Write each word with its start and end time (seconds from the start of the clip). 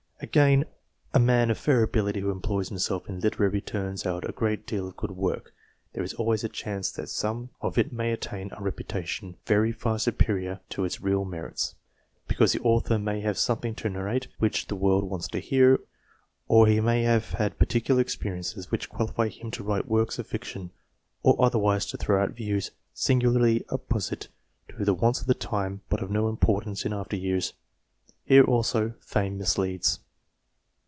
Again: 0.23 0.65
a 1.15 1.19
man 1.19 1.49
of 1.49 1.57
fair 1.57 1.81
ability 1.81 2.19
who 2.19 2.29
employs 2.29 2.69
himself 2.69 3.09
in 3.09 3.21
literature 3.21 3.59
turns 3.59 4.05
out 4.05 4.29
a 4.29 4.31
great 4.31 4.67
deal 4.67 4.87
of 4.87 4.95
good 4.95 5.09
work. 5.09 5.51
There 5.93 6.03
is 6.03 6.13
always 6.13 6.43
a 6.43 6.47
chance 6.47 6.91
that 6.91 7.09
some 7.09 7.49
of 7.59 7.75
it 7.79 7.91
may 7.91 8.11
attain 8.11 8.51
a 8.55 8.61
reputation 8.61 9.37
very 9.47 9.71
far 9.71 9.97
superior 9.97 10.59
to 10.69 10.85
its 10.85 11.01
real 11.01 11.25
merits, 11.25 11.73
because 12.27 12.51
the 12.53 12.59
author 12.61 12.99
may 12.99 13.21
have 13.21 13.39
something 13.39 13.73
to 13.73 13.89
narrate 13.89 14.27
which 14.37 14.67
the 14.67 14.75
world 14.75 15.05
wants 15.09 15.27
to 15.29 15.39
hear; 15.39 15.79
or 16.47 16.67
he 16.67 16.79
may 16.79 17.01
have 17.01 17.31
had 17.31 17.57
particular 17.57 17.99
experiences 17.99 18.69
which 18.69 18.89
qualify 18.89 19.27
him 19.27 19.49
to 19.49 19.63
write 19.63 19.87
works 19.87 20.19
of 20.19 20.27
fiction, 20.27 20.69
or 21.23 21.35
otherwise 21.43 21.87
to 21.87 21.97
throw 21.97 22.21
out 22.21 22.29
LITERARY 22.29 22.47
MEN 22.47 22.53
161 22.53 22.73
views, 22.75 22.93
singularly 22.93 23.65
apposite 23.69 24.27
to 24.67 24.85
the 24.85 24.93
wants 24.93 25.19
of 25.19 25.25
the 25.25 25.33
time 25.33 25.81
but 25.89 26.03
of 26.03 26.11
no 26.11 26.29
importance 26.29 26.85
in 26.85 26.93
after 26.93 27.15
years. 27.15 27.53
Here, 28.23 28.43
also, 28.43 28.93
fame 28.99 29.39
misleads. 29.39 29.97